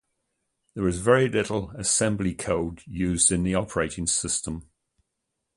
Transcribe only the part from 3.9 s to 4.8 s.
system.